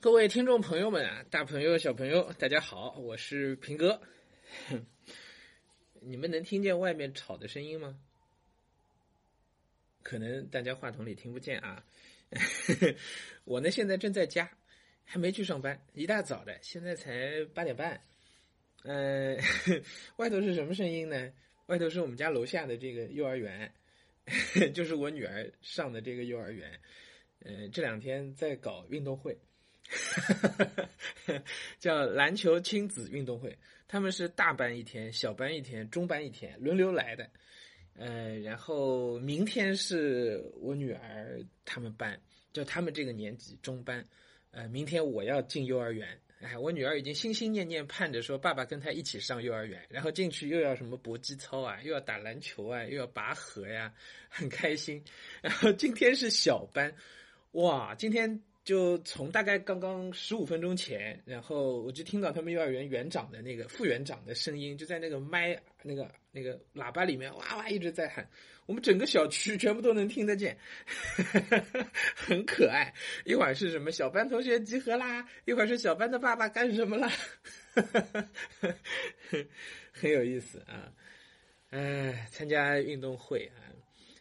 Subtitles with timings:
[0.00, 4.00] 各位听众朋友们啊，大朋友小朋友，大家好，我是平哥。
[6.00, 7.98] 你们能听见外面吵的声音吗？
[10.04, 11.84] 可能大家话筒里听不见啊。
[13.42, 14.48] 我呢，现在正在家，
[15.04, 18.00] 还没去上班，一大早的，现在才八点半。
[18.84, 19.36] 嗯，
[20.18, 21.32] 外头是什么声音呢？
[21.66, 23.74] 外头是我们家楼下的这个幼儿园，
[24.72, 26.80] 就是我女儿上的这个幼儿园。
[27.40, 29.36] 嗯，这两天在搞运动会。
[31.80, 33.56] 叫篮球亲子运动会，
[33.86, 37.28] 他们是大班一天，小班一天，中班一天，轮流来的。
[37.94, 42.20] 呃，然后明天是我女儿他们班，
[42.52, 44.04] 就他们这个年级中班。
[44.50, 53.92] 呃，明天我要进幼儿园，哎，我女儿已经心心念念盼着说，爸爸跟她一起上幼儿园，然后进去又要什么搏击操啊，又要打篮球啊，又要拔河呀，
[54.28, 55.02] 很开心。
[55.42, 56.94] 然后今天是小班，
[57.52, 58.40] 哇，今天。
[58.68, 68.28] 就从大概刚刚十五分钟前，然后我就听到他们幼儿园园长的那个副园长的声音，就在那个麦那个那个喇叭里面哇哇一直在喊，
[68.66, 70.54] 我们整个小区全部都能听得见，
[72.14, 72.92] 很可爱。
[73.24, 77.10] 一会儿是什么小班同学集合啦，一会儿是小班的爸爸干什么啦，
[79.92, 80.92] 很有意思啊。
[81.70, 83.64] 哎，参加运动会啊，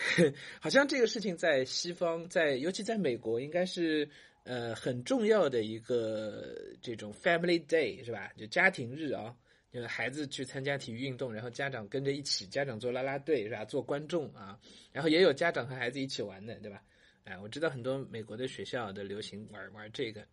[0.62, 4.08] 好像这个事情在西方，在尤其在美国，应该是。
[4.44, 8.32] 呃，很重要的一个这种 family day 是吧？
[8.36, 9.36] 就家庭日啊，
[9.70, 13.64] 就是孩子去参加体育运动，然后家长跟着一起，家长做啦啦队是吧？
[13.64, 14.58] 做观众啊，
[14.92, 16.82] 然后也有家长和孩子一起玩的，对吧？
[17.24, 20.26] 哎，我知道很多美国的学校的流行玩玩这个。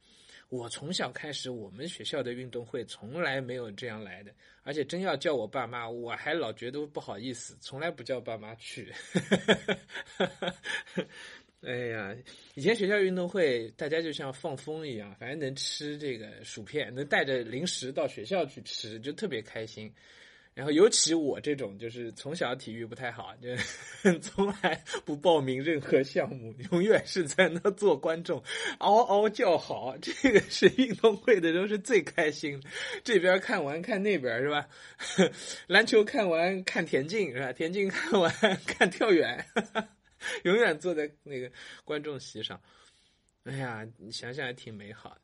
[0.50, 8.90] 我从小开始，我们学校的运动会从来没有这样来的，而且真要叫我爸妈，我还老觉得不好意思，从来不叫爸妈去。
[11.66, 12.16] 哎呀，
[12.54, 19.92] 以前学校运动会，大家就像放风一样，反正能吃这个薯片，能带着零食到学校去吃，就特别开心。
[20.54, 23.56] 然后，尤其我这种就是从小体育不太好，就
[24.22, 28.42] 从来不报名任何项目，永远是在那做观众，
[28.80, 29.96] 嗷嗷叫好。
[29.98, 32.70] 这个是运动会的时候是最开心的，
[33.04, 34.68] 这边看完看那边是吧？
[35.68, 37.52] 篮球看完看田径是吧？
[37.52, 38.32] 田径看完
[38.66, 39.44] 看跳远。
[40.44, 41.52] 永远坐在那个
[41.86, 42.62] 观众席上，
[43.44, 45.22] 哎呀，你想想还挺美好的。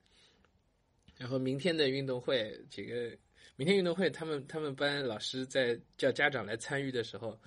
[1.18, 3.16] 然后明天的运动会，这个
[3.56, 7.40] 明天运动会，他们他们班老师在叫家长来参与的时候，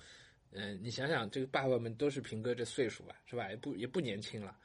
[0.51, 3.49] 嗯，你想想，这个爸爸们都是平哥这岁数吧，是吧？
[3.49, 4.57] 也不也不年轻了，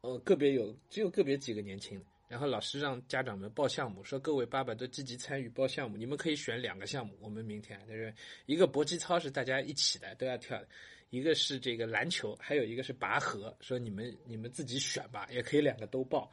[0.00, 2.06] 哦，个别有只有个别几个年轻的。
[2.28, 7.16] 然后老师让家长们报项目，说各位爸爸都积极参与报项目，你们可以选两个项目。
[7.20, 8.12] 我们明天就是
[8.44, 10.68] 一个搏击操是大家一起的都要跳的。
[11.10, 16.30] 一个是这个篮球，还有一个是拔河，说你们你们自己选吧，也可以两个都报。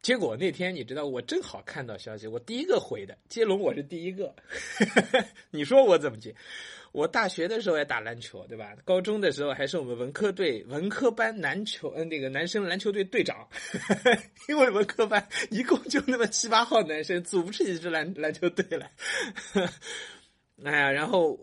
[0.00, 4.34] 结果那天你知道，我正好看到消息，我第一个回的接龙，我是第一个。
[5.50, 6.34] 你说我怎么接？
[6.92, 8.74] 我大学的时候也打篮球，对吧？
[8.84, 13.48] 高中的时候还是我们文科队文科班篮球，嗯，那个男生篮球队队长。
[14.48, 18.90] 因为文科班一共就那么七八号男生，组不出一支篮篮球队来。
[20.64, 21.38] 哎呀，然后。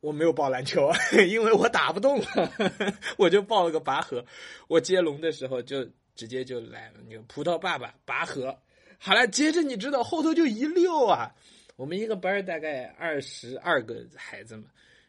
[0.00, 0.90] 我没有报篮球，
[1.28, 2.22] 因为我打不动，
[3.18, 4.24] 我就报了个拔河。
[4.68, 8.56] 我接龙的时候就直接就来了，那个葡萄爸爸拔河。
[8.98, 11.32] 好了，接着你知道后头就一溜啊，
[11.76, 14.64] 我们一个班大概二十二个孩子嘛，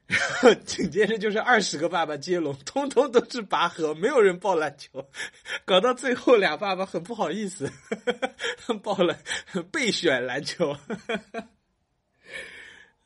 [0.07, 5.07] 然 后紧接着就是二十个爸爸接龙，通通都是拔河，没有人报篮球，
[5.65, 7.71] 搞到最后俩爸爸很不好意思，
[8.83, 9.17] 报了
[9.71, 10.75] 备选篮球。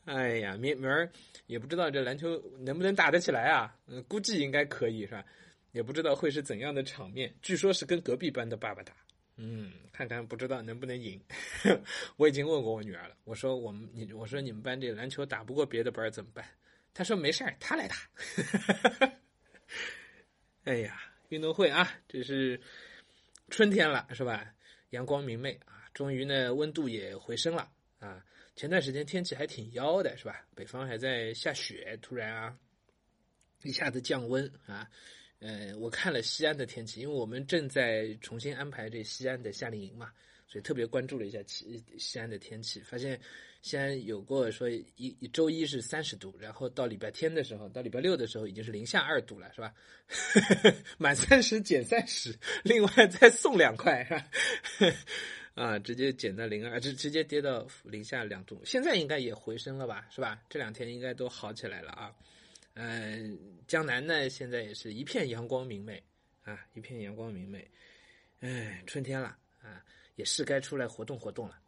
[0.06, 1.09] 哎呀，明明儿。
[1.47, 3.75] 也不知道这篮球能不能打得起来啊？
[3.88, 5.25] 嗯，估计应该可以是吧？
[5.72, 7.34] 也不知道会是怎样的场面。
[7.41, 8.94] 据说是跟隔壁班的爸爸打，
[9.38, 11.19] 嗯，看看不知道能不能赢。
[12.16, 16.46] 我已经问过我女儿了，我说我们你我说你们班这篮球打不过别的班怎么办？
[16.94, 17.96] 她说没事儿，她来打。
[20.64, 22.59] 哎呀，运动会啊，这是
[23.49, 24.53] 春天了是吧？
[24.91, 27.70] 阳光明媚啊，终于呢温度也回升了
[28.08, 28.23] 啊。
[28.55, 30.46] 前段时间天气还挺妖的，是吧？
[30.53, 32.55] 北方还在下雪，突然啊，
[33.64, 34.88] 一下子降温啊。
[35.40, 40.11] 呃，我看了西安的天气，因为我们正在重新安排这西安的夏令营嘛，
[40.47, 43.20] 所以特别关注了一下西西安的天气，发现
[43.61, 49.73] 西安有过说一周一是三十度，然后到礼拜天的时候，到礼拜六的时候已经是零下二度了，是吧？
[50.97, 54.28] 满三十减三十，另外再送两块，是吧？
[55.53, 58.59] 啊，直接减到零二，直直接跌到零下两度。
[58.66, 60.41] 现在应该也回升了吧，是吧？
[60.50, 62.16] 这两天应该都好起来了啊。
[62.73, 66.02] 嗯，江南呢，现在也是一片阳光明媚
[66.44, 67.70] 啊，一片阳光明媚。
[68.40, 69.85] 哎，春天了啊，
[70.16, 71.59] 也是该出来活动活动了。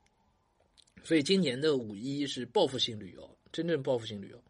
[1.03, 4.43] 所以今年的五一是报复性旅游，真正报复性旅游。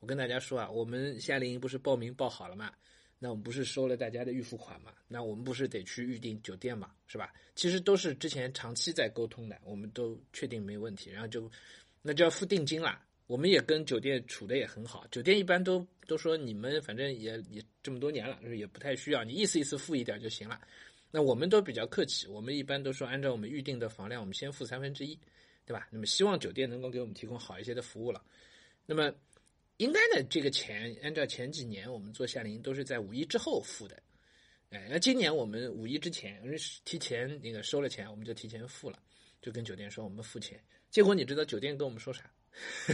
[0.00, 2.72] 我跟大家说啊，我们夏令营不是报名报好了吗？
[3.20, 4.92] 那我们不是收了大家的预付款嘛？
[5.08, 6.92] 那我们不是得去预订酒店嘛？
[7.08, 7.34] 是吧？
[7.56, 11.50] 其实都是之前长期在沟通的，我们都确定没问题，然后就
[12.00, 13.04] 那就要付定金啦。
[13.26, 20.60] 我们也跟酒店处的也很好，酒店一般都都说你们反正也也这么多年了，也不太需要，你意思意思付一点就行了。
[21.10, 25.18] 那我们都比较客气，我们一般都说按照我们预定的房量，我们先付三分之一，
[25.66, 25.88] 对吧？
[25.90, 28.22] 那么希望酒店能够给我们提供好一些的服务了。
[28.86, 29.12] 那么。
[29.78, 34.00] 应该呢，这个钱按照前几年我们做夏令营都是在五一之后付的，
[34.70, 36.42] 哎，那今年我们五一之前
[36.84, 38.98] 提前那个收了钱，我们就提前付了，
[39.40, 40.60] 就跟酒店说我们付钱。
[40.90, 42.30] 结果你知道酒店跟我们说啥？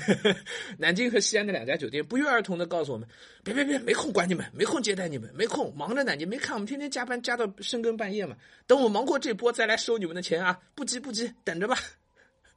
[0.76, 3.08] 南京和西安的两家酒店不约而同的告诉我们：
[3.42, 6.14] 别别别，没空管你们，没空接待你们，没空，忙着呢。
[6.14, 8.37] 你没看我们天天加班加到深更半夜嘛？
[8.66, 10.60] 等我忙过这波再来收你们的钱啊！
[10.75, 11.78] 不急不急，等着吧。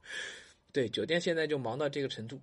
[0.70, 2.38] 对，酒店现在就忙到这个程度。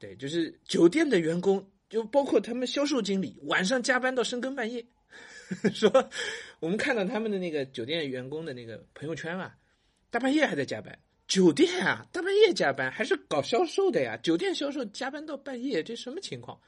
[0.00, 4.82] 对，就是酒店的员工，就包括他们销售经理，晚上加班到深更半夜。
[5.74, 5.90] 说
[6.58, 9.54] 我们看到他们的那个酒店员工的那个朋友圈啊，
[10.10, 10.98] 大半夜还在加班。
[11.28, 14.16] 酒店啊，大半夜加班还是搞销售的呀？
[14.22, 16.58] 酒店销售加班到半夜，这什么情况？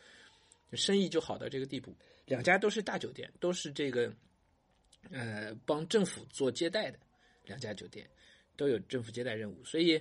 [0.75, 1.96] 生意就好到这个地步。
[2.26, 4.12] 两家都是大酒店，都是这个
[5.11, 6.99] 呃帮政府做接待的
[7.46, 8.06] 两家酒店，
[8.58, 9.99] 都有政府接待任务，所以。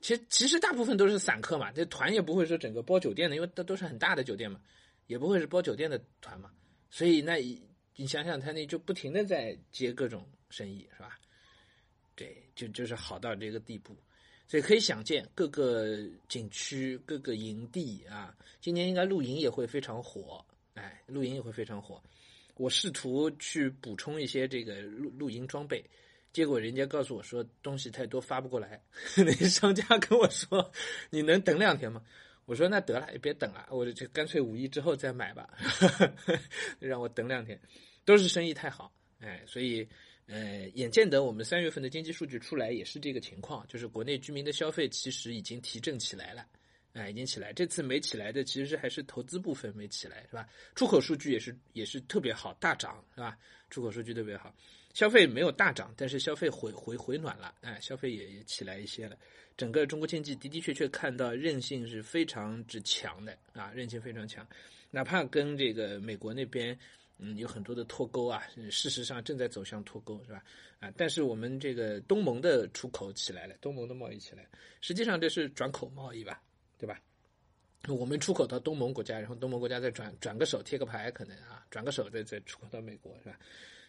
[0.00, 4.58] 其实其实大部分都是散客嘛，这团也不会说整个包酒店的，因为都都是很大的酒店嘛，
[5.06, 6.50] 也不会是包酒店的团嘛，
[6.90, 7.34] 所以那
[7.96, 11.18] 你想想，他那就不停的在接各种生意，是吧？
[12.14, 13.94] 对，就就是好到这个地步，
[14.46, 15.98] 所以可以想见各个
[16.28, 20.42] 景区、各个营地啊，今年应该露营也会非常火，
[20.74, 22.02] 哎，露营也会非常火。
[22.56, 25.84] 我试图去补充一些这个露露营装备。
[26.32, 28.82] 结果人家告诉我说东西太多发不过来，
[29.16, 30.70] 那商家跟我说
[31.10, 32.02] 你能等两天吗？
[32.46, 35.48] 我说那得了，也别等了，我就干脆五一之后再买吧，
[36.80, 37.60] 让我等两天，
[38.04, 39.88] 都是生意太好，哎，所以
[40.26, 46.44] 呃，眼见得我们三月份的经济数据出来也是这个情况，就是国内居民的消费其实已经提振起来了，
[46.92, 50.48] 哎，已经起来，这次没起来的其实还是投资部分没起来，是吧？
[50.74, 53.38] 出口数据也是也是特别好，大涨，是吧？
[53.70, 54.54] 出口数据特别好。
[54.92, 59.16] 消费没有大涨，但是消费回回回暖了，哎，消费也也起来一些了。
[59.56, 64.44] 整个中国经济的的确确看到韧性是非常之强的啊，韧性非常强。
[64.90, 66.76] 哪怕跟这个美国那边，
[67.18, 70.42] 嗯，有很多的脱钩啊，事实上正在走向脱钩，是吧？
[70.80, 74.44] 啊，但是我们这个东盟的出口起来了，东盟的贸易起来，
[74.80, 76.42] 实际上这是转口贸易吧，
[76.80, 76.98] 对吧？
[77.88, 83.38] 我们出口到东盟国家，然后东盟国家再转转个手贴个牌，可能啊，转个手再再出口到美国，是吧？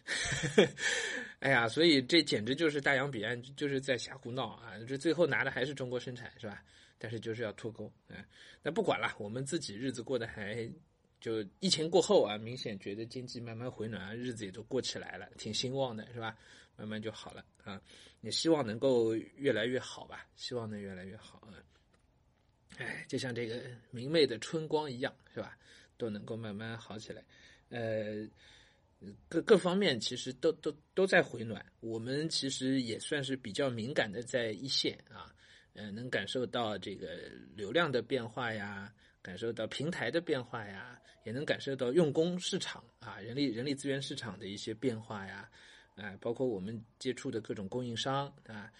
[1.40, 4.78] 哎呀，所以这简直就是大洋彼岸，就是在瞎胡闹啊！
[4.86, 6.62] 这最后拿的还是中国生产，是吧？
[6.98, 8.24] 但是就是要脱钩，哎，
[8.62, 10.70] 那不管了，我们自己日子过得还
[11.20, 16.36] 就疫情过后啊，明显觉得经济慢慢回暖，日子也都过起来了，挺兴旺的，是吧？
[16.76, 17.80] 慢慢就好了啊！
[18.22, 21.60] 也希望能够越来越好吧，希望能越来越好啊！
[22.78, 25.56] 哎，就像这个明媚的春光一样，是吧？
[25.96, 27.24] 都能够慢慢好起来，
[27.70, 28.28] 呃。
[29.28, 35.34] 各各方面其实都都都在回暖，我们其实也算是比较敏感的在一线啊，
[35.72, 45.50] 嗯，能感受到这个流量的变化呀，感受到平台的变化呀，也能感受到用工市场啊，人力人力资源市场的一些变化呀，
[45.96, 48.72] 哎，包括我们接触的各种供应商啊，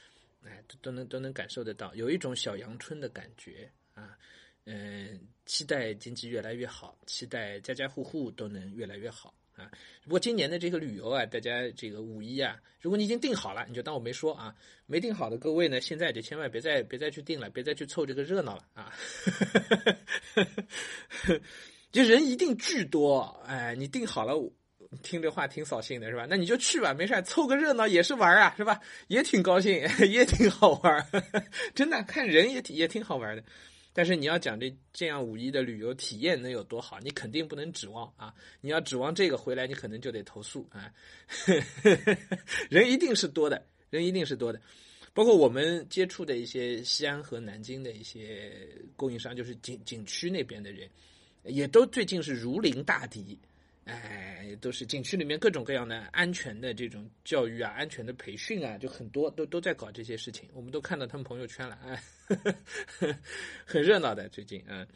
[0.44, 4.16] 哎，都都能都能感受得到，有一种小阳春的感觉啊，
[4.64, 9.34] 嗯，期待经济越来越好，期待家家户户都能越来越好。
[9.54, 9.70] 啊，
[10.04, 14.54] 不过今年的这个旅游啊，大家这个五一啊，如果你已经订好了，你就当我没说啊。
[14.86, 18.92] 没订好的各位呢，现在就千万别再别再去订了，别再去凑这个热闹了啊。
[21.92, 24.34] 就人一定巨多，哎，你订好了，
[25.02, 26.26] 听这话挺扫兴的是吧？
[26.28, 28.80] 那你就去吧，没事凑个热闹也是玩啊，是吧？
[29.08, 31.06] 也挺高兴， 也挺好玩
[31.74, 33.44] 真的看人也挺也挺好玩的。
[33.94, 38.34] 但是你要讲这这样五一的旅游体验能有多好，你肯定不能指望啊！
[38.60, 40.90] 你要指望这个回来，你可能就得投诉啊！
[42.70, 44.60] 人一定是多的，人一定是多的，
[45.12, 50.88] 包括我们接触的一些西安和南京的一些供应商，就是景景区那边的人，
[51.44, 53.38] 也都最近是如临大敌。
[53.84, 62.02] 哎，都是景区里面各种各样的安全的这种教育啊，安全的培训啊，就很多都都在搞这些事情，我们都看到他们朋友圈了，哎，
[63.66, 64.86] 很热闹的最近啊，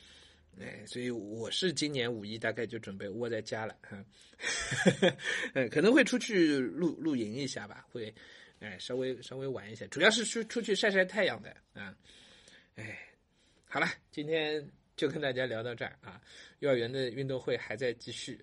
[0.60, 4.04] 哎，所以我是今年五一大概就准备窝在家了哈，
[5.54, 8.14] 嗯，可能会出去露露营一下吧，会，
[8.60, 11.92] 哎，稍微稍微玩一下，主要是出出去晒晒太阳的啊。
[12.76, 12.98] 哎，
[13.64, 14.64] 好了，今天
[14.96, 16.20] 就跟大家聊到这儿啊。
[16.60, 18.40] 幼儿园的运动会还在继续，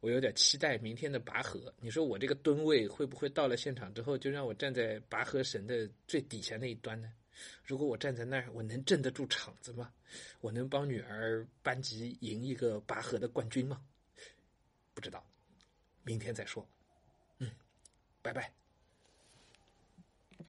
[0.00, 1.72] 我有点期待明天的拔河。
[1.80, 7.12] 你说我这个吨位会不会到了现场之后就让我站在拔河绳的最底下那一端呢？
[7.64, 9.90] 如果我站在那儿，我能镇得住场子吗？
[10.40, 13.80] 我能帮女儿班级赢一个拔河的冠军吗？
[14.92, 15.24] 不知道，
[16.04, 16.66] 明天再说。
[17.38, 17.50] 嗯，
[18.20, 18.52] 拜拜。